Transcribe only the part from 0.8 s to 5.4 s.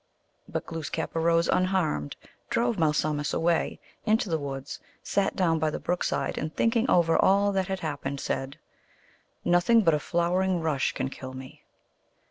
kap arose unharmed, drove Malsumsis away into the woods, sat